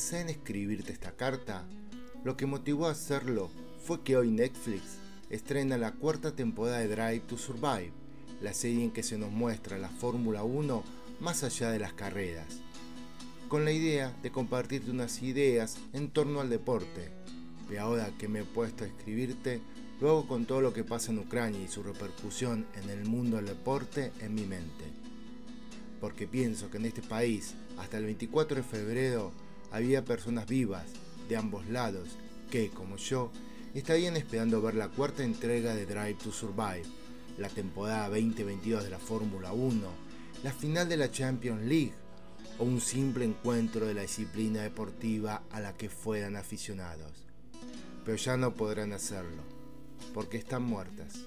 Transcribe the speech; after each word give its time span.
pensé 0.00 0.22
en 0.22 0.30
escribirte 0.30 0.94
esta 0.94 1.12
carta, 1.12 1.66
lo 2.24 2.34
que 2.34 2.46
motivó 2.46 2.86
a 2.86 2.92
hacerlo 2.92 3.50
fue 3.84 4.02
que 4.02 4.16
hoy 4.16 4.30
Netflix 4.30 4.96
estrena 5.28 5.76
la 5.76 5.92
cuarta 5.92 6.34
temporada 6.34 6.78
de 6.78 6.88
Drive 6.88 7.20
to 7.26 7.36
Survive, 7.36 7.92
la 8.40 8.54
serie 8.54 8.84
en 8.84 8.92
que 8.92 9.02
se 9.02 9.18
nos 9.18 9.30
muestra 9.30 9.76
la 9.76 9.90
Fórmula 9.90 10.42
1 10.42 10.82
más 11.20 11.44
allá 11.44 11.70
de 11.70 11.80
las 11.80 11.92
carreras, 11.92 12.46
con 13.48 13.66
la 13.66 13.72
idea 13.72 14.16
de 14.22 14.30
compartirte 14.30 14.90
unas 14.90 15.22
ideas 15.22 15.76
en 15.92 16.08
torno 16.08 16.40
al 16.40 16.48
deporte. 16.48 17.10
Y 17.70 17.76
ahora 17.76 18.10
que 18.18 18.26
me 18.26 18.40
he 18.40 18.44
puesto 18.44 18.84
a 18.84 18.86
escribirte, 18.86 19.60
luego 20.00 20.26
con 20.26 20.46
todo 20.46 20.62
lo 20.62 20.72
que 20.72 20.82
pasa 20.82 21.12
en 21.12 21.18
Ucrania 21.18 21.60
y 21.60 21.68
su 21.68 21.82
repercusión 21.82 22.64
en 22.82 22.88
el 22.88 23.04
mundo 23.04 23.36
del 23.36 23.48
deporte 23.48 24.12
en 24.22 24.34
mi 24.34 24.46
mente. 24.46 24.84
Porque 26.00 26.26
pienso 26.26 26.70
que 26.70 26.78
en 26.78 26.86
este 26.86 27.02
país, 27.02 27.52
hasta 27.76 27.98
el 27.98 28.06
24 28.06 28.56
de 28.56 28.62
febrero, 28.62 29.49
había 29.72 30.04
personas 30.04 30.46
vivas 30.46 30.86
de 31.28 31.36
ambos 31.36 31.66
lados 31.68 32.08
que, 32.50 32.70
como 32.70 32.96
yo, 32.96 33.30
estarían 33.74 34.16
esperando 34.16 34.60
ver 34.60 34.74
la 34.74 34.88
cuarta 34.88 35.22
entrega 35.22 35.74
de 35.74 35.86
Drive 35.86 36.18
to 36.24 36.32
Survive, 36.32 36.84
la 37.38 37.48
temporada 37.48 38.08
2022 38.08 38.84
de 38.84 38.90
la 38.90 38.98
Fórmula 38.98 39.52
1, 39.52 39.86
la 40.42 40.52
final 40.52 40.88
de 40.88 40.96
la 40.96 41.10
Champions 41.10 41.62
League 41.62 41.94
o 42.58 42.64
un 42.64 42.80
simple 42.80 43.24
encuentro 43.24 43.86
de 43.86 43.94
la 43.94 44.02
disciplina 44.02 44.62
deportiva 44.62 45.44
a 45.50 45.60
la 45.60 45.74
que 45.76 45.88
fueran 45.88 46.36
aficionados. 46.36 47.26
Pero 48.04 48.16
ya 48.16 48.36
no 48.36 48.54
podrán 48.54 48.92
hacerlo, 48.92 49.42
porque 50.12 50.38
están 50.38 50.64
muertas, 50.64 51.20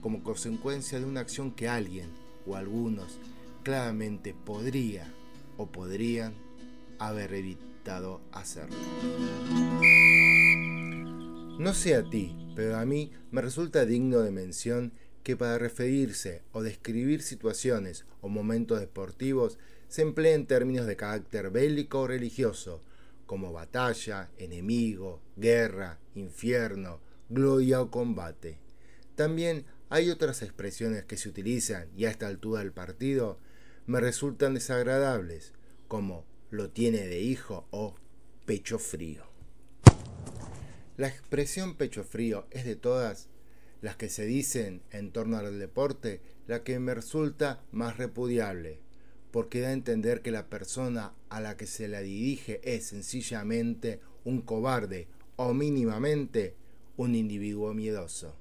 como 0.00 0.22
consecuencia 0.22 0.98
de 0.98 1.04
una 1.04 1.20
acción 1.20 1.52
que 1.52 1.68
alguien 1.68 2.10
o 2.46 2.56
algunos 2.56 3.18
claramente 3.62 4.34
podría 4.34 5.12
o 5.56 5.66
podrían 5.66 6.34
haber 6.98 7.32
evitado 7.34 7.75
hacerlo. 8.32 8.76
No 11.58 11.72
sé 11.72 11.94
a 11.94 12.08
ti, 12.08 12.36
pero 12.56 12.76
a 12.76 12.84
mí 12.84 13.12
me 13.30 13.40
resulta 13.42 13.86
digno 13.86 14.20
de 14.20 14.32
mención 14.32 14.92
que 15.22 15.36
para 15.36 15.58
referirse 15.58 16.42
o 16.52 16.62
describir 16.62 17.22
situaciones 17.22 18.04
o 18.20 18.28
momentos 18.28 18.80
deportivos 18.80 19.58
se 19.88 20.02
empleen 20.02 20.46
términos 20.46 20.86
de 20.86 20.96
carácter 20.96 21.50
bélico 21.50 22.00
o 22.00 22.06
religioso, 22.06 22.82
como 23.26 23.52
batalla, 23.52 24.30
enemigo, 24.36 25.20
guerra, 25.36 25.98
infierno, 26.14 27.00
gloria 27.28 27.80
o 27.80 27.90
combate. 27.90 28.58
También 29.14 29.64
hay 29.90 30.10
otras 30.10 30.42
expresiones 30.42 31.04
que 31.04 31.16
se 31.16 31.28
utilizan 31.28 31.88
y 31.96 32.04
a 32.04 32.10
esta 32.10 32.26
altura 32.26 32.60
del 32.60 32.72
partido 32.72 33.38
me 33.86 34.00
resultan 34.00 34.54
desagradables, 34.54 35.52
como 35.88 36.24
lo 36.50 36.70
tiene 36.70 37.06
de 37.06 37.20
hijo 37.20 37.66
o 37.70 37.94
pecho 38.44 38.78
frío. 38.78 39.24
La 40.96 41.08
expresión 41.08 41.74
pecho 41.74 42.04
frío 42.04 42.46
es 42.50 42.64
de 42.64 42.76
todas 42.76 43.28
las 43.82 43.96
que 43.96 44.08
se 44.08 44.24
dicen 44.24 44.82
en 44.90 45.12
torno 45.12 45.36
al 45.36 45.58
deporte 45.58 46.20
la 46.46 46.62
que 46.62 46.78
me 46.78 46.94
resulta 46.94 47.62
más 47.72 47.98
repudiable, 47.98 48.80
porque 49.30 49.60
da 49.60 49.68
a 49.68 49.72
entender 49.72 50.22
que 50.22 50.30
la 50.30 50.48
persona 50.48 51.14
a 51.28 51.40
la 51.40 51.56
que 51.56 51.66
se 51.66 51.88
la 51.88 52.00
dirige 52.00 52.60
es 52.62 52.86
sencillamente 52.86 54.00
un 54.24 54.40
cobarde 54.40 55.08
o 55.36 55.52
mínimamente 55.52 56.54
un 56.96 57.14
individuo 57.14 57.74
miedoso, 57.74 58.34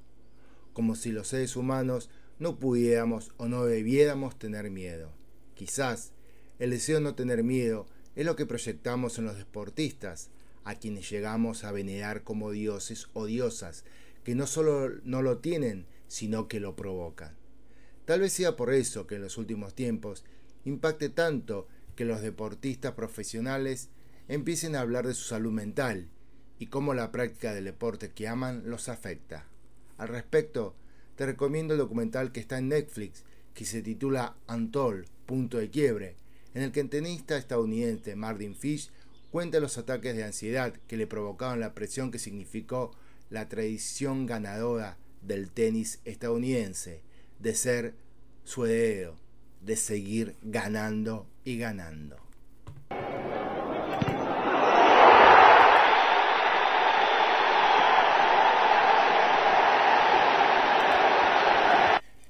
como 0.74 0.96
si 0.96 1.12
los 1.12 1.28
seres 1.28 1.56
humanos 1.56 2.10
no 2.40 2.58
pudiéramos 2.60 3.34
o 3.38 3.48
no 3.48 3.66
debiéramos 3.66 4.40
tener 4.40 4.70
miedo. 4.72 5.12
Quizás 5.56 6.14
el 6.60 6.70
deseo 6.70 6.98
de 6.98 7.04
no 7.04 7.16
tener 7.16 7.44
miedo 7.44 7.86
es 8.16 8.26
lo 8.26 8.36
que 8.36 8.46
proyectamos 8.46 9.18
en 9.18 9.26
los 9.26 9.38
deportistas, 9.38 10.30
a 10.64 10.76
quienes 10.76 11.10
llegamos 11.10 11.64
a 11.64 11.72
venerar 11.72 12.24
como 12.24 12.52
dioses 12.52 13.08
o 13.14 13.26
diosas, 13.26 13.84
que 14.24 14.36
no 14.36 14.48
solo 14.48 14.90
no 15.04 15.22
lo 15.22 15.38
tienen, 15.38 15.86
sino 16.08 16.48
que 16.48 16.60
lo 16.60 16.76
provocan. 16.76 17.36
Tal 18.06 18.22
vez 18.22 18.34
sea 18.34 18.56
por 18.56 18.74
eso 18.74 19.08
que 19.08 19.16
en 19.16 19.22
los 19.22 19.38
últimos 19.38 19.76
tiempos 19.76 20.24
impacte 20.64 21.10
tanto 21.10 21.68
que 21.96 22.06
los 22.06 22.22
deportistas 22.22 22.94
profesionales 22.94 23.90
empiecen 24.28 24.76
a 24.76 24.82
hablar 24.82 25.08
de 25.08 25.14
su 25.14 25.26
salud 25.26 25.52
mental 25.52 26.10
y 26.58 26.68
cómo 26.68 26.94
la 26.94 27.12
práctica 27.12 27.54
del 27.54 27.66
deporte 27.66 28.12
que 28.12 28.28
aman 28.28 28.64
los 28.66 28.90
afecta. 28.90 29.46
Al 29.98 30.08
respecto, 30.08 30.76
te 31.16 31.26
recomiendo 31.26 31.74
el 31.74 31.80
documental 31.80 32.32
que 32.32 32.40
está 32.40 32.58
en 32.58 32.70
Netflix, 32.70 33.24
que 33.54 33.66
se 33.66 33.82
titula 33.82 34.36
Antol, 34.48 35.06
punto 35.26 35.58
de 35.58 35.70
quiebre, 35.70 36.16
en 36.56 36.64
el 36.64 36.72
que 36.72 36.80
el 36.80 36.90
tenista 36.90 37.38
estadounidense 37.38 38.16
Martin 38.16 38.56
Fish 38.56 38.90
cuenta 39.30 39.60
los 39.60 39.78
ataques 39.78 40.16
de 40.16 40.24
ansiedad 40.24 40.74
que 40.88 40.96
le 40.96 41.06
provocaron 41.06 41.60
la 41.60 41.74
presión 41.76 42.12
que 42.12 42.18
significó 42.18 42.92
la 43.30 43.50
tradición 43.50 44.26
ganadora 44.26 44.98
del 45.22 45.52
tenis 45.52 46.00
estadounidense, 46.06 47.02
de 47.40 47.56
ser 47.56 47.94
su 48.46 48.66
heredero, 48.66 49.18
de 49.62 49.76
seguir 49.76 50.36
ganando 50.44 51.28
y 51.44 51.58
ganando. 51.58 52.16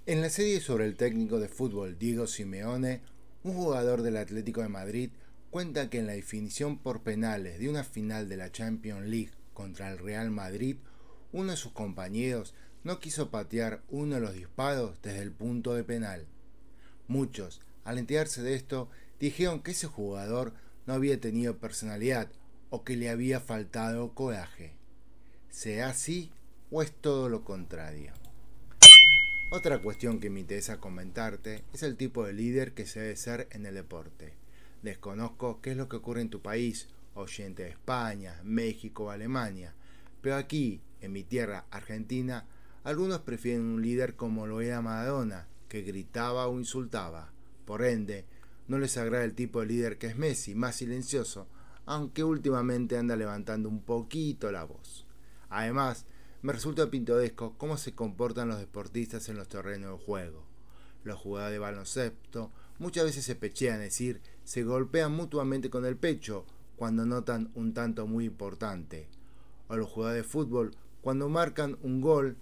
En 0.07 0.21
la 0.21 0.29
serie 0.29 0.61
sobre 0.61 0.85
el 0.85 0.95
técnico 0.95 1.39
de 1.39 1.47
fútbol 1.47 1.99
Diego 1.99 2.25
Simeone, 2.25 3.01
un 3.45 3.53
jugador 3.53 4.01
del 4.01 4.17
Atlético 4.17 4.63
de 4.63 4.69
Madrid 4.69 5.11
cuenta 5.51 5.87
que 5.91 5.99
en 5.99 6.07
la 6.07 6.13
definición 6.13 6.79
por 6.79 7.03
penales 7.03 7.59
de 7.59 7.69
una 7.69 7.83
final 7.83 8.27
de 8.27 8.37
la 8.37 8.51
Champions 8.51 9.05
League 9.05 9.29
contra 9.53 9.91
el 9.91 9.99
Real 9.99 10.31
Madrid, 10.31 10.77
uno 11.31 11.51
de 11.51 11.57
sus 11.57 11.71
compañeros 11.71 12.55
no 12.83 12.99
quiso 12.99 13.29
patear 13.29 13.83
uno 13.87 14.15
de 14.15 14.21
los 14.21 14.33
disparos 14.33 14.99
desde 15.03 15.21
el 15.21 15.31
punto 15.31 15.75
de 15.75 15.83
penal. 15.83 16.25
Muchos, 17.07 17.61
al 17.83 17.99
enterarse 17.99 18.41
de 18.41 18.55
esto, 18.55 18.89
dijeron 19.19 19.61
que 19.61 19.71
ese 19.71 19.85
jugador 19.85 20.53
no 20.87 20.95
había 20.95 21.21
tenido 21.21 21.59
personalidad 21.59 22.27
o 22.71 22.83
que 22.83 22.97
le 22.97 23.11
había 23.11 23.39
faltado 23.41 24.15
coraje. 24.15 24.71
¿Sea 25.51 25.89
así 25.89 26.31
o 26.71 26.81
es 26.81 26.91
todo 26.91 27.29
lo 27.29 27.45
contrario? 27.45 28.24
Otra 29.51 29.79
cuestión 29.79 30.19
que 30.19 30.31
me 30.31 30.39
interesa 30.39 30.79
comentarte 30.79 31.63
es 31.71 31.83
el 31.83 31.95
tipo 31.97 32.25
de 32.25 32.33
líder 32.33 32.73
que 32.73 32.87
se 32.87 32.99
debe 32.99 33.15
ser 33.15 33.47
en 33.51 33.65
el 33.65 33.75
deporte. 33.75 34.33
Desconozco 34.81 35.61
qué 35.61 35.71
es 35.71 35.77
lo 35.77 35.87
que 35.87 35.97
ocurre 35.97 36.21
en 36.21 36.29
tu 36.29 36.41
país, 36.41 36.89
oyente 37.13 37.63
de 37.63 37.69
España, 37.69 38.41
México 38.43 39.05
o 39.05 39.09
Alemania, 39.11 39.75
pero 40.21 40.35
aquí, 40.35 40.81
en 40.99 41.13
mi 41.13 41.23
tierra, 41.23 41.65
Argentina, 41.69 42.45
algunos 42.83 43.21
prefieren 43.21 43.61
un 43.61 43.81
líder 43.83 44.15
como 44.15 44.47
lo 44.47 44.61
era 44.61 44.81
Maradona, 44.81 45.47
que 45.69 45.83
gritaba 45.83 46.47
o 46.47 46.59
insultaba. 46.59 47.31
Por 47.65 47.85
ende, 47.85 48.25
no 48.67 48.79
les 48.79 48.97
agrada 48.97 49.23
el 49.23 49.35
tipo 49.35 49.61
de 49.61 49.67
líder 49.67 49.99
que 49.99 50.07
es 50.07 50.17
Messi, 50.17 50.55
más 50.55 50.75
silencioso, 50.75 51.47
aunque 51.85 52.23
últimamente 52.23 52.97
anda 52.97 53.15
levantando 53.15 53.69
un 53.69 53.81
poquito 53.81 54.51
la 54.51 54.63
voz. 54.63 55.05
Además, 55.49 56.07
me 56.45 56.53
resulta 56.53 56.91
pintoresco 56.91 57.55
cómo 57.57 57.75
se 57.75 57.95
comportan 57.95 58.49
los 58.49 58.59
deportistas 58.59 59.29
en 59.29 59.37
los 59.37 59.47
terrenos 59.47 59.97
de 59.97 60.05
juego. 60.05 60.43
Los 61.03 61.17
jugadores 61.17 61.53
de 61.53 61.57
baloncesto 61.57 62.51
muchas 62.77 63.05
veces 63.05 63.25
se 63.25 63.33
pechean, 63.33 63.81
es 63.81 63.85
decir, 63.85 64.21
se 64.43 64.61
golpean 64.61 65.11
mutuamente 65.11 65.71
con 65.71 65.87
el 65.87 65.97
pecho 65.97 66.45
cuando 66.75 67.03
notan 67.03 67.49
un 67.55 67.73
tanto 67.73 68.05
muy 68.05 68.25
importante. 68.25 69.09
O 69.69 69.75
los 69.75 69.89
jugadores 69.89 70.23
de 70.23 70.29
fútbol, 70.29 70.75
cuando 71.01 71.29
marcan 71.29 71.79
un 71.81 71.99
gol, 71.99 72.37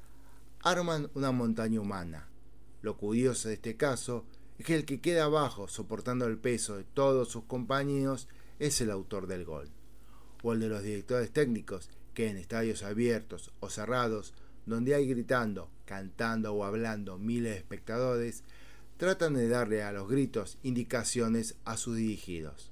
arman 0.59 1.09
una 1.13 1.31
montaña 1.31 1.79
humana. 1.79 2.27
Lo 2.81 2.97
curioso 2.97 3.47
de 3.47 3.53
este 3.53 3.77
caso 3.77 4.25
es 4.57 4.65
que 4.65 4.75
el 4.75 4.83
que 4.83 4.99
queda 4.99 5.23
abajo 5.23 5.69
soportando 5.69 6.25
el 6.27 6.37
peso 6.37 6.75
de 6.75 6.83
todos 6.83 7.29
sus 7.29 7.45
compañeros 7.45 8.27
es 8.59 8.81
el 8.81 8.91
autor 8.91 9.27
del 9.27 9.45
gol. 9.45 9.69
O 10.41 10.51
el 10.51 10.59
de 10.59 10.67
los 10.67 10.83
directores 10.83 11.31
técnicos, 11.31 11.89
que 12.13 12.29
en 12.29 12.37
estadios 12.37 12.83
abiertos 12.83 13.51
o 13.59 13.69
cerrados, 13.69 14.33
donde 14.65 14.95
hay 14.95 15.07
gritando, 15.07 15.69
cantando 15.85 16.53
o 16.53 16.63
hablando 16.63 17.17
miles 17.17 17.53
de 17.53 17.57
espectadores, 17.57 18.43
tratan 18.97 19.33
de 19.33 19.47
darle 19.47 19.83
a 19.83 19.91
los 19.91 20.07
gritos 20.07 20.57
indicaciones 20.63 21.55
a 21.65 21.77
sus 21.77 21.97
dirigidos. 21.97 22.71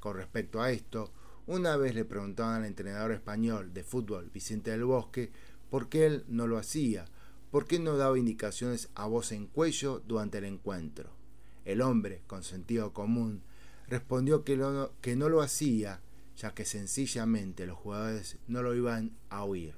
Con 0.00 0.16
respecto 0.16 0.62
a 0.62 0.70
esto, 0.70 1.10
una 1.46 1.76
vez 1.76 1.94
le 1.94 2.04
preguntaban 2.04 2.62
al 2.62 2.64
entrenador 2.64 3.12
español 3.12 3.72
de 3.72 3.84
fútbol 3.84 4.30
Vicente 4.32 4.70
del 4.70 4.84
Bosque 4.84 5.30
por 5.70 5.88
qué 5.88 6.06
él 6.06 6.24
no 6.28 6.46
lo 6.46 6.58
hacía, 6.58 7.06
por 7.50 7.66
qué 7.66 7.78
no 7.78 7.96
daba 7.96 8.18
indicaciones 8.18 8.88
a 8.94 9.06
voz 9.06 9.32
en 9.32 9.46
cuello 9.46 10.02
durante 10.06 10.38
el 10.38 10.44
encuentro. 10.44 11.10
El 11.64 11.82
hombre, 11.82 12.22
con 12.26 12.42
sentido 12.42 12.92
común, 12.92 13.42
respondió 13.88 14.44
que, 14.44 14.58
que 15.00 15.16
no 15.16 15.28
lo 15.28 15.40
hacía, 15.42 16.00
ya 16.36 16.54
que 16.54 16.64
sencillamente 16.64 17.66
los 17.66 17.78
jugadores 17.78 18.36
no 18.46 18.62
lo 18.62 18.74
iban 18.74 19.16
a 19.30 19.44
oír, 19.44 19.74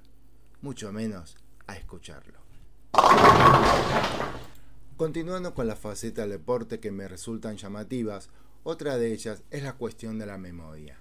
mucho 0.60 0.92
menos 0.92 1.36
a 1.66 1.76
escucharlo. 1.76 2.38
Continuando 4.96 5.54
con 5.54 5.68
la 5.68 5.76
faceta 5.76 6.22
del 6.22 6.32
deporte 6.32 6.80
que 6.80 6.90
me 6.90 7.06
resultan 7.06 7.56
llamativas, 7.56 8.30
Otra 8.64 8.98
de 8.98 9.12
ellas 9.12 9.44
es 9.50 9.62
la 9.62 9.74
cuestión 9.74 10.18
de 10.18 10.26
la 10.26 10.36
memoria. 10.36 10.98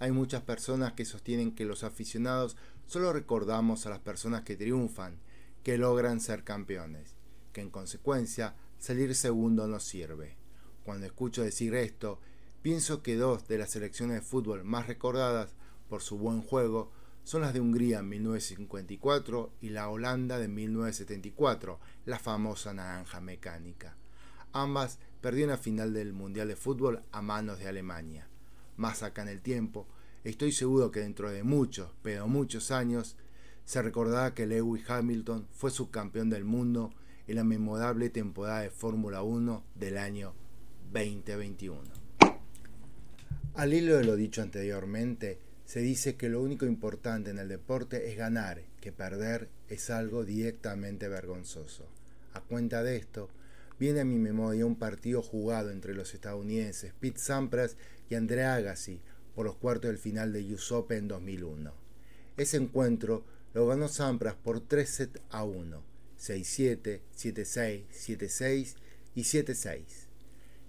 Hay 0.00 0.10
muchas 0.10 0.42
personas 0.42 0.92
que 0.92 1.06
sostienen 1.06 1.54
que 1.54 1.64
los 1.64 1.84
aficionados 1.84 2.56
solo 2.86 3.12
recordamos 3.12 3.86
a 3.86 3.90
las 3.90 4.00
personas 4.00 4.42
que 4.42 4.56
triunfan, 4.56 5.18
que 5.62 5.78
logran 5.78 6.20
ser 6.20 6.44
campeones, 6.44 7.14
que 7.52 7.62
en 7.62 7.70
consecuencia 7.70 8.54
salir 8.78 9.14
segundo 9.14 9.66
no 9.66 9.80
sirve. 9.80 10.36
Cuando 10.84 11.06
escucho 11.06 11.42
decir 11.42 11.74
esto, 11.74 12.20
pienso 12.66 13.00
que 13.00 13.14
dos 13.14 13.46
de 13.46 13.58
las 13.58 13.70
selecciones 13.70 14.16
de 14.16 14.26
fútbol 14.26 14.64
más 14.64 14.88
recordadas 14.88 15.54
por 15.88 16.02
su 16.02 16.18
buen 16.18 16.42
juego 16.42 16.90
son 17.22 17.42
las 17.42 17.54
de 17.54 17.60
Hungría 17.60 18.00
en 18.00 18.08
1954 18.08 19.52
y 19.60 19.68
la 19.68 19.88
Holanda 19.88 20.36
de 20.40 20.48
1974, 20.48 21.78
la 22.06 22.18
famosa 22.18 22.74
naranja 22.74 23.20
mecánica. 23.20 23.96
Ambas 24.52 24.98
perdieron 25.20 25.52
la 25.52 25.58
final 25.58 25.94
del 25.94 26.12
Mundial 26.12 26.48
de 26.48 26.56
Fútbol 26.56 27.04
a 27.12 27.22
manos 27.22 27.60
de 27.60 27.68
Alemania. 27.68 28.26
Más 28.76 29.04
acá 29.04 29.22
en 29.22 29.28
el 29.28 29.42
tiempo, 29.42 29.86
estoy 30.24 30.50
seguro 30.50 30.90
que 30.90 30.98
dentro 30.98 31.30
de 31.30 31.44
muchos, 31.44 31.92
pero 32.02 32.26
muchos 32.26 32.72
años, 32.72 33.14
se 33.64 33.80
recordará 33.80 34.34
que 34.34 34.48
Lewis 34.48 34.90
Hamilton 34.90 35.46
fue 35.52 35.70
subcampeón 35.70 36.30
del 36.30 36.44
mundo 36.44 36.92
en 37.28 37.36
la 37.36 37.44
memorable 37.44 38.10
temporada 38.10 38.62
de 38.62 38.70
Fórmula 38.70 39.22
1 39.22 39.62
del 39.76 39.98
año 39.98 40.34
2021. 40.92 42.05
Al 43.56 43.72
hilo 43.72 43.96
de 43.96 44.04
lo 44.04 44.16
dicho 44.16 44.42
anteriormente, 44.42 45.38
se 45.64 45.80
dice 45.80 46.16
que 46.16 46.28
lo 46.28 46.42
único 46.42 46.66
importante 46.66 47.30
en 47.30 47.38
el 47.38 47.48
deporte 47.48 48.10
es 48.10 48.18
ganar, 48.18 48.62
que 48.82 48.92
perder 48.92 49.48
es 49.70 49.88
algo 49.88 50.26
directamente 50.26 51.08
vergonzoso. 51.08 51.88
A 52.34 52.42
cuenta 52.42 52.82
de 52.82 52.96
esto, 52.96 53.30
viene 53.80 54.00
a 54.00 54.04
mi 54.04 54.18
memoria 54.18 54.66
un 54.66 54.76
partido 54.76 55.22
jugado 55.22 55.70
entre 55.70 55.94
los 55.94 56.12
estadounidenses 56.12 56.92
Pete 57.00 57.18
Sampras 57.18 57.78
y 58.10 58.14
Andrea 58.14 58.56
Agassi 58.56 59.00
por 59.34 59.46
los 59.46 59.56
cuartos 59.56 59.88
del 59.88 59.96
final 59.96 60.34
de 60.34 60.52
US 60.52 60.70
Open 60.72 60.98
en 60.98 61.08
2001. 61.08 61.72
Ese 62.36 62.58
encuentro 62.58 63.24
lo 63.54 63.66
ganó 63.66 63.88
Sampras 63.88 64.34
por 64.34 64.60
3 64.60 64.86
sets 64.86 65.20
a 65.30 65.44
1, 65.44 65.82
6-7, 66.20 67.00
7-6, 67.16 67.84
7-6 67.90 68.74
y 69.14 69.22
7-6. 69.22 70.05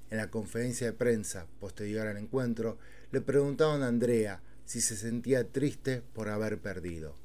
En 0.10 0.18
la 0.18 0.32
conferencia 0.32 0.88
de 0.88 0.94
prensa 0.94 1.48
posterior 1.60 2.08
al 2.08 2.18
encuentro, 2.18 2.78
le 3.12 3.22
preguntaron 3.22 3.84
a 3.84 3.88
Andrea 3.88 4.42
si 4.66 4.82
se 4.82 4.96
sentía 4.96 5.48
triste 5.48 6.02
por 6.14 6.30
haber 6.30 6.60
perdido. 6.60 7.16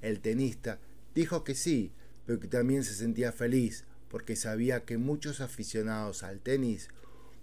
El 0.00 0.20
tenista 0.20 0.78
dijo 1.14 1.44
que 1.44 1.54
sí, 1.54 1.92
pero 2.26 2.40
que 2.40 2.48
también 2.48 2.84
se 2.84 2.94
sentía 2.94 3.32
feliz 3.32 3.84
porque 4.10 4.36
sabía 4.36 4.84
que 4.84 4.98
muchos 4.98 5.40
aficionados 5.40 6.22
al 6.22 6.40
tenis 6.40 6.88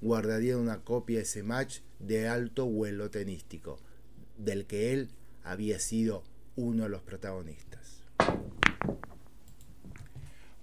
guardarían 0.02 0.60
una 0.60 0.84
copia 0.84 1.18
de 1.18 1.24
ese 1.24 1.44
match 1.44 1.80
de 2.00 2.28
alto 2.28 2.66
vuelo 2.66 3.10
tenístico, 3.10 3.80
del 4.38 4.66
que 4.66 4.94
él 4.94 5.10
había 5.44 5.80
sido 5.80 6.24
uno 6.56 6.84
de 6.84 6.90
los 6.90 7.02
protagonistas. 7.02 8.02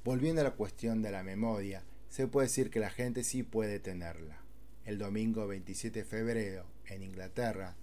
Volviendo 0.05 0.41
a 0.41 0.45
la 0.45 0.53
cuestión 0.53 1.03
de 1.03 1.11
la 1.11 1.25
memoria, 1.25 1.83
se 2.09 2.27
puede 2.27 2.47
decir 2.47 2.71
que 2.71 2.81
la 2.81 2.91
gente 2.91 3.25
sí 3.25 3.43
puede 3.43 3.79
tenerla. 3.79 4.39
El 4.85 4.99
domingo 4.99 5.47
27 5.47 6.01
de 6.01 6.05
febrero, 6.05 6.65
en 6.87 7.03
Inglaterra, 7.03 7.77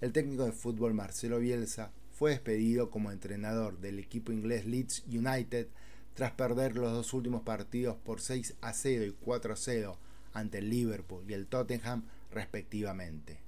el 0.00 0.12
técnico 0.12 0.44
de 0.44 0.52
fútbol 0.52 0.94
Marcelo 0.94 1.38
Bielsa 1.38 1.90
fue 2.12 2.30
despedido 2.30 2.90
como 2.90 3.10
entrenador 3.10 3.78
del 3.80 3.98
equipo 3.98 4.32
inglés 4.32 4.66
Leeds 4.66 5.04
United 5.08 5.68
tras 6.14 6.32
perder 6.32 6.76
los 6.76 6.92
dos 6.92 7.14
últimos 7.14 7.42
partidos 7.42 7.96
por 7.96 8.20
6 8.20 8.56
a 8.60 8.72
0 8.72 9.04
y 9.06 9.12
4 9.12 9.52
a 9.54 9.56
0 9.56 9.98
ante 10.34 10.58
el 10.58 10.70
Liverpool 10.70 11.24
y 11.28 11.32
el 11.32 11.46
Tottenham 11.46 12.04
respectivamente. 12.30 13.38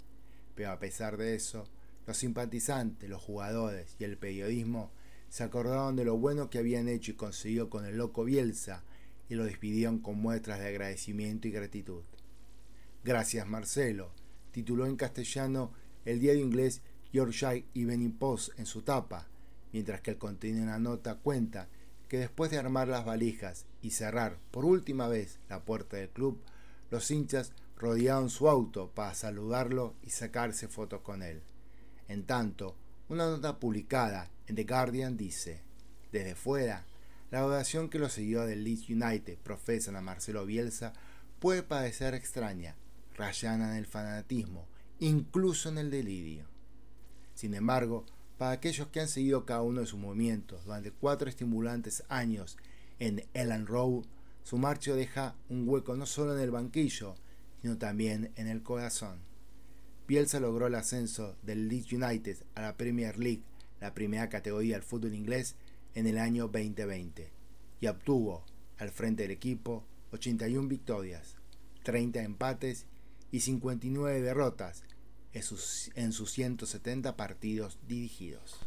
Pero 0.55 0.71
a 0.71 0.79
pesar 0.79 1.17
de 1.17 1.35
eso, 1.35 1.67
los 2.07 2.17
simpatizantes, 2.17 3.09
los 3.09 3.23
jugadores 3.23 3.95
y 3.99 4.05
el 4.05 4.17
periodismo 4.17 4.91
se 5.29 5.45
acordaron 5.45 5.97
de 5.97 6.05
lo 6.05 6.17
bueno 6.17 6.51
que 6.51 6.59
habían 6.59 6.89
hecho 6.89 7.13
y 7.13 7.15
conseguido 7.15 7.71
con 7.71 7.85
el 7.85 7.97
loco 7.97 8.25
Bielsa 8.25 8.83
y 9.29 9.35
lo 9.35 9.45
despidieron 9.45 9.99
con 9.99 10.19
muestras 10.19 10.59
de 10.59 10.69
agradecimiento 10.69 11.49
y 11.49 11.53
gratitud. 11.53 12.03
Gracias 13.05 13.47
Marcelo, 13.47 14.13
tituló 14.53 14.87
en 14.87 14.97
castellano 14.97 15.73
el 16.05 16.21
diario 16.21 16.43
inglés 16.43 16.83
Yorkshire 17.13 17.67
Evening 17.75 18.13
Post 18.13 18.59
en 18.59 18.67
su 18.67 18.83
tapa, 18.83 19.29
mientras 19.73 20.01
que 20.01 20.13
el 20.13 20.19
contenido 20.19 20.61
de 20.61 20.71
la 20.71 20.79
nota 20.79 21.17
cuenta 21.17 21.69
que 22.09 22.19
después 22.19 22.51
de 22.51 22.59
armar 22.59 22.89
las 22.89 23.05
valijas 23.05 23.67
y 23.81 23.91
cerrar 23.91 24.39
por 24.51 24.65
última 24.65 25.09
vez 25.09 25.39
la 25.49 25.65
puerta 25.65 25.97
del 25.97 26.11
club, 26.11 26.41
los 26.91 27.11
hinchas 27.11 27.53
rodearon 27.77 28.31
su 28.31 28.49
auto 28.49 28.91
para 28.95 29.15
saludarlo 29.15 29.95
y 30.03 30.11
sacarse 30.11 30.69
fotos 30.69 31.01
con 31.01 31.23
él. 31.23 31.43
En 32.09 32.25
tanto, 32.25 32.77
una 33.09 33.27
nota 33.27 33.59
publicada 33.59 34.31
en 34.47 34.57
The 34.57 34.65
Guardian 34.65 35.17
dice, 35.17 35.63
desde 36.13 36.35
fuera, 36.35 36.87
la 37.33 37.47
oración 37.47 37.89
que 37.89 37.99
los 37.99 38.13
seguidores 38.13 38.51
del 38.51 38.63
Leeds 38.63 38.91
United 38.91 39.39
profesan 39.39 39.97
a 39.97 40.03
Marcelo 40.03 40.45
Bielsa 40.45 40.93
puede 41.41 41.63
parecer 41.63 42.13
extraña, 42.13 42.77
rayana 43.17 43.71
en 43.73 43.79
el 43.79 43.87
fanatismo, 43.87 44.69
incluso 45.01 45.71
en 45.71 45.79
el 45.79 45.91
delirio. 45.91 46.45
Sin 47.35 47.55
embargo, 47.55 48.05
para 48.37 48.51
aquellos 48.51 48.89
que 48.89 49.01
han 49.01 49.09
seguido 49.09 49.47
cada 49.47 49.63
uno 49.63 49.81
de 49.81 49.87
sus 49.87 49.99
movimientos 49.99 50.67
durante 50.67 50.93
cuatro 50.93 51.31
estimulantes 51.31 52.05
años 52.11 52.59
en 52.99 53.25
Ellen 53.33 53.67
Road, 53.67 54.05
su 54.43 54.59
marcha 54.59 54.95
deja 54.95 55.35
un 55.49 55.67
hueco 55.67 55.97
no 55.97 56.05
solo 56.05 56.37
en 56.37 56.43
el 56.43 56.51
banquillo, 56.51 57.15
sino 57.63 57.79
también 57.79 58.31
en 58.37 58.47
el 58.47 58.63
corazón. 58.63 59.21
Bielsa 60.07 60.39
logró 60.39 60.67
el 60.67 60.75
ascenso 60.75 61.35
del 61.43 61.69
Leeds 61.69 61.95
United 61.95 62.37
a 62.55 62.61
la 62.61 62.77
Premier 62.77 63.19
League, 63.19 63.43
la 63.81 63.95
primera 63.95 64.29
categoría 64.29 64.75
del 64.75 64.83
fútbol 64.83 65.15
inglés, 65.15 65.57
en 65.95 66.07
el 66.07 66.19
año 66.19 66.49
2020 66.49 67.31
y 67.81 67.87
obtuvo, 67.87 68.45
al 68.79 68.91
frente 68.91 69.23
del 69.23 69.33
equipo, 69.33 69.85
81 70.13 70.69
victorias, 70.69 71.37
30 71.83 72.23
empates 72.23 72.87
y 73.31 73.41
59 73.41 74.21
derrotas 74.21 74.85
en 75.33 75.43
sus, 75.43 75.91
en 75.95 76.13
sus 76.13 76.31
170 76.33 77.17
partidos 77.17 77.79
dirigidos. 77.89 78.61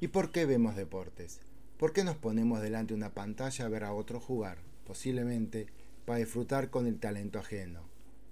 ¿Y 0.00 0.08
por 0.08 0.30
qué 0.30 0.46
vemos 0.46 0.76
deportes? 0.76 1.40
¿Por 1.76 1.92
qué 1.92 2.04
nos 2.04 2.16
ponemos 2.16 2.60
delante 2.60 2.94
de 2.94 2.98
una 2.98 3.14
pantalla 3.14 3.64
a 3.64 3.68
ver 3.68 3.84
a 3.84 3.92
otro 3.92 4.20
jugar? 4.20 4.58
Posiblemente 4.86 5.66
para 6.08 6.20
disfrutar 6.20 6.70
con 6.70 6.86
el 6.86 6.98
talento 6.98 7.38
ajeno, 7.38 7.82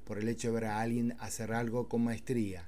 por 0.07 0.17
el 0.17 0.31
hecho 0.31 0.49
de 0.49 0.55
ver 0.55 0.65
a 0.65 0.81
alguien 0.81 1.15
hacer 1.19 1.53
algo 1.53 1.91
con 1.91 2.05
maestría, 2.05 2.67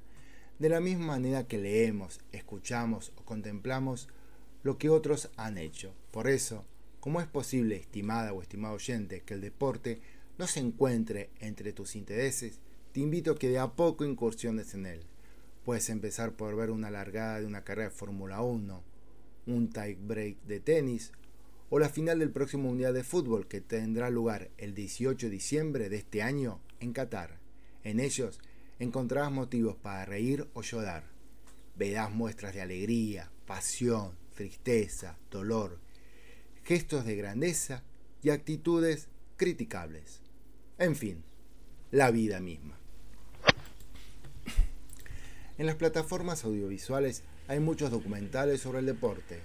de 0.58 0.68
la 0.68 0.80
misma 0.80 1.06
manera 1.06 1.48
que 1.48 1.56
leemos, 1.56 2.20
escuchamos 2.30 3.14
o 3.16 3.22
contemplamos 3.24 4.08
lo 4.62 4.76
que 4.76 4.90
otros 4.90 5.30
han 5.38 5.56
hecho. 5.56 5.94
Por 6.10 6.28
eso, 6.28 6.66
¿cómo 7.00 7.22
es 7.22 7.26
posible, 7.26 7.76
estimada 7.76 8.34
o 8.34 8.42
estimado 8.42 8.74
oyente, 8.74 9.22
que 9.22 9.32
el 9.32 9.40
deporte 9.40 10.02
no 10.36 10.46
se 10.46 10.60
encuentre 10.60 11.30
entre 11.40 11.72
tus 11.72 11.96
intereses? 11.96 12.60
Te 12.92 13.00
invito 13.00 13.30
a 13.30 13.38
que 13.38 13.48
de 13.48 13.60
a 13.60 13.68
poco 13.68 14.04
incursiones 14.04 14.74
en 14.74 14.84
él. 14.84 15.00
Puedes 15.64 15.88
empezar 15.88 16.32
por 16.32 16.54
ver 16.54 16.70
una 16.70 16.90
largada 16.90 17.40
de 17.40 17.46
una 17.46 17.64
carrera 17.64 17.88
de 17.88 17.94
Fórmula 17.94 18.42
1, 18.42 18.82
un 19.46 19.70
tie 19.70 19.96
break 19.98 20.42
de 20.42 20.60
tenis 20.60 21.12
o 21.70 21.78
la 21.78 21.88
final 21.88 22.18
del 22.18 22.30
próximo 22.30 22.64
Mundial 22.64 22.94
de 22.94 23.04
Fútbol 23.04 23.46
que 23.46 23.60
tendrá 23.60 24.10
lugar 24.10 24.50
el 24.56 24.74
18 24.74 25.26
de 25.26 25.32
diciembre 25.32 25.88
de 25.88 25.96
este 25.96 26.22
año 26.22 26.60
en 26.80 26.92
Qatar. 26.92 27.38
En 27.84 28.00
ellos 28.00 28.40
encontrarás 28.78 29.30
motivos 29.30 29.76
para 29.76 30.04
reír 30.04 30.48
o 30.54 30.62
llorar. 30.62 31.04
Verás 31.76 32.10
muestras 32.10 32.54
de 32.54 32.62
alegría, 32.62 33.30
pasión, 33.46 34.12
tristeza, 34.34 35.18
dolor, 35.30 35.78
gestos 36.64 37.04
de 37.04 37.16
grandeza 37.16 37.82
y 38.22 38.30
actitudes 38.30 39.08
criticables. 39.36 40.20
En 40.78 40.96
fin, 40.96 41.22
la 41.90 42.10
vida 42.10 42.40
misma. 42.40 42.78
En 45.58 45.66
las 45.66 45.74
plataformas 45.74 46.44
audiovisuales 46.44 47.24
hay 47.48 47.58
muchos 47.58 47.90
documentales 47.90 48.60
sobre 48.60 48.78
el 48.78 48.86
deporte. 48.86 49.40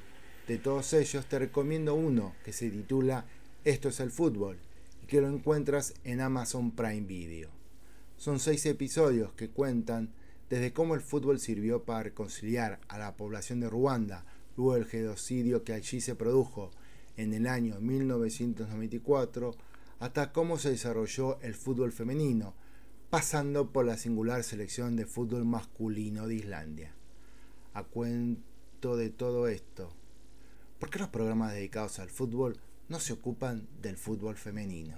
De 0.47 0.57
todos 0.57 0.91
ellos 0.91 1.25
te 1.25 1.39
recomiendo 1.39 1.95
uno 1.95 2.35
que 2.43 2.51
se 2.51 2.69
titula 2.69 3.25
Esto 3.63 3.87
es 3.87 4.01
el 4.01 4.11
fútbol 4.11 4.57
y 5.01 5.05
que 5.05 5.21
lo 5.21 5.29
encuentras 5.29 5.93
en 6.03 6.19
Amazon 6.19 6.71
Prime 6.71 7.07
Video. 7.07 7.49
Son 8.17 8.39
seis 8.39 8.65
episodios 8.65 9.31
que 9.33 9.49
cuentan 9.49 10.09
desde 10.49 10.73
cómo 10.73 10.95
el 10.95 11.01
fútbol 11.01 11.39
sirvió 11.39 11.83
para 11.83 12.03
reconciliar 12.03 12.81
a 12.89 12.97
la 12.97 13.15
población 13.15 13.61
de 13.61 13.69
Ruanda 13.69 14.25
luego 14.57 14.75
del 14.75 14.85
genocidio 14.85 15.63
que 15.63 15.73
allí 15.73 16.01
se 16.01 16.15
produjo 16.15 16.71
en 17.15 17.33
el 17.33 17.47
año 17.47 17.79
1994, 17.79 19.55
hasta 19.99 20.33
cómo 20.33 20.57
se 20.57 20.71
desarrolló 20.71 21.39
el 21.41 21.53
fútbol 21.53 21.93
femenino, 21.93 22.53
pasando 23.09 23.71
por 23.71 23.85
la 23.85 23.95
singular 23.95 24.43
selección 24.43 24.95
de 24.97 25.05
fútbol 25.05 25.45
masculino 25.45 26.27
de 26.27 26.35
Islandia. 26.35 26.93
A, 27.73 27.81
esto 27.81 28.97
de 28.97 29.09
todo 29.09 29.47
esto? 29.47 29.93
¿Por 30.83 30.89
qué 30.89 30.99
los 30.99 31.07
programas 31.07 31.53
dedicados 31.53 31.99
al 31.99 32.09
fútbol 32.09 32.57
no 32.89 32.99
se 32.99 33.13
ocupan 33.13 33.69
del 33.81 33.95
fútbol 33.95 34.35
femenino? 34.35 34.97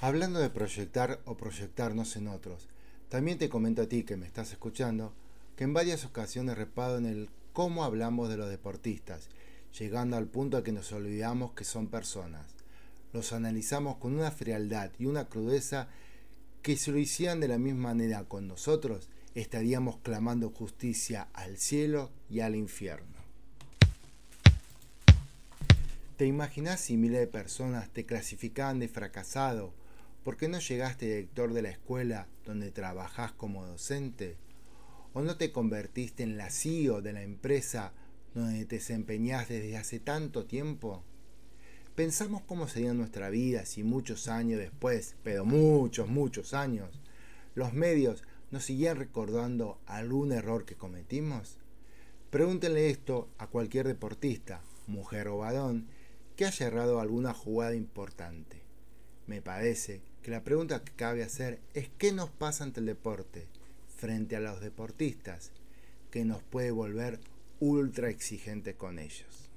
Hablando 0.00 0.38
de 0.38 0.48
proyectar 0.48 1.20
o 1.26 1.36
proyectarnos 1.36 2.16
en 2.16 2.28
otros, 2.28 2.70
también 3.10 3.36
te 3.36 3.50
comento 3.50 3.82
a 3.82 3.86
ti 3.86 4.04
que 4.04 4.16
me 4.16 4.24
estás 4.24 4.50
escuchando 4.50 5.12
que 5.56 5.64
en 5.64 5.74
varias 5.74 6.06
ocasiones 6.06 6.56
reparo 6.56 6.96
en 6.96 7.04
el 7.04 7.28
cómo 7.52 7.84
hablamos 7.84 8.30
de 8.30 8.38
los 8.38 8.48
deportistas, 8.48 9.28
llegando 9.78 10.16
al 10.16 10.26
punto 10.26 10.56
a 10.56 10.64
que 10.64 10.72
nos 10.72 10.90
olvidamos 10.90 11.52
que 11.52 11.64
son 11.64 11.88
personas. 11.88 12.46
Los 13.12 13.34
analizamos 13.34 13.98
con 13.98 14.14
una 14.14 14.30
frialdad 14.30 14.90
y 14.98 15.04
una 15.04 15.26
crudeza 15.26 15.88
que 16.62 16.78
si 16.78 16.92
lo 16.92 16.98
hicieran 16.98 17.40
de 17.40 17.48
la 17.48 17.58
misma 17.58 17.90
manera 17.90 18.24
con 18.24 18.48
nosotros, 18.48 19.10
estaríamos 19.34 19.98
clamando 19.98 20.50
justicia 20.50 21.28
al 21.32 21.56
cielo 21.56 22.10
y 22.28 22.40
al 22.40 22.54
infierno. 22.54 23.12
¿Te 26.16 26.26
imaginas 26.26 26.80
si 26.80 26.96
miles 26.96 27.20
de 27.20 27.26
personas 27.26 27.90
te 27.90 28.04
clasificaban 28.04 28.78
de 28.78 28.88
fracasado 28.88 29.74
porque 30.22 30.48
no 30.48 30.60
llegaste 30.60 31.06
director 31.06 31.52
de 31.52 31.62
la 31.62 31.70
escuela 31.70 32.28
donde 32.44 32.70
trabajás 32.70 33.32
como 33.32 33.66
docente? 33.66 34.36
¿O 35.14 35.22
no 35.22 35.36
te 35.36 35.52
convertiste 35.52 36.22
en 36.22 36.36
la 36.36 36.50
CEO 36.50 37.02
de 37.02 37.12
la 37.12 37.22
empresa 37.22 37.92
donde 38.34 38.64
te 38.66 38.76
desempeñás 38.76 39.48
desde 39.48 39.76
hace 39.76 39.98
tanto 39.98 40.44
tiempo? 40.44 41.02
Pensamos 41.94 42.42
cómo 42.42 42.68
sería 42.68 42.94
nuestra 42.94 43.28
vida 43.28 43.66
si 43.66 43.82
muchos 43.82 44.28
años 44.28 44.58
después, 44.58 45.16
pero 45.22 45.44
muchos, 45.44 46.08
muchos 46.08 46.54
años, 46.54 47.00
los 47.54 47.74
medios 47.74 48.24
nos 48.52 48.64
siguieran 48.64 48.98
recordando 48.98 49.80
algún 49.86 50.30
error 50.30 50.64
que 50.64 50.76
cometimos. 50.76 51.58
Pregúntenle 52.30 52.90
esto 52.90 53.28
a 53.38 53.46
cualquier 53.48 53.88
deportista, 53.88 54.60
mujer 54.86 55.28
o 55.28 55.38
varón, 55.38 55.88
que 56.36 56.44
haya 56.44 56.66
errado 56.66 57.00
alguna 57.00 57.32
jugada 57.34 57.74
importante. 57.74 58.62
Me 59.26 59.42
parece 59.42 60.02
que 60.22 60.30
la 60.30 60.44
pregunta 60.44 60.84
que 60.84 60.92
cabe 60.92 61.24
hacer 61.24 61.60
es 61.74 61.88
qué 61.98 62.12
nos 62.12 62.30
pasa 62.30 62.64
ante 62.64 62.80
el 62.80 62.86
deporte 62.86 63.48
frente 63.96 64.36
a 64.36 64.40
los 64.40 64.60
deportistas 64.60 65.50
que 66.10 66.24
nos 66.24 66.42
puede 66.42 66.70
volver 66.70 67.20
ultra 67.58 68.10
exigente 68.10 68.74
con 68.74 68.98
ellos. 68.98 69.48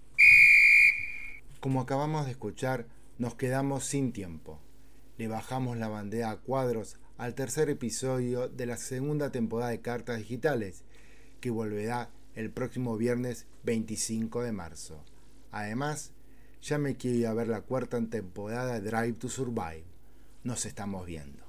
Como 1.59 1.81
acabamos 1.81 2.25
de 2.25 2.31
escuchar, 2.31 2.85
nos 3.17 3.35
quedamos 3.35 3.85
sin 3.85 4.13
tiempo. 4.13 4.59
Le 5.17 5.27
bajamos 5.27 5.77
la 5.77 5.87
bandera 5.87 6.31
a 6.31 6.37
cuadros 6.37 6.97
al 7.17 7.35
tercer 7.35 7.69
episodio 7.69 8.49
de 8.49 8.65
la 8.65 8.77
segunda 8.77 9.31
temporada 9.31 9.71
de 9.71 9.81
Cartas 9.81 10.17
Digitales, 10.17 10.83
que 11.39 11.49
volverá 11.49 12.09
el 12.35 12.51
próximo 12.51 12.97
viernes 12.97 13.45
25 13.63 14.43
de 14.43 14.51
marzo. 14.51 15.03
Además, 15.51 16.11
ya 16.61 16.77
me 16.77 16.95
quiero 16.95 17.17
ir 17.17 17.27
a 17.27 17.33
ver 17.33 17.47
la 17.47 17.61
cuarta 17.61 18.01
temporada 18.09 18.79
de 18.79 18.89
Drive 18.89 19.19
to 19.19 19.29
Survive. 19.29 19.85
Nos 20.43 20.65
estamos 20.65 21.05
viendo. 21.05 21.45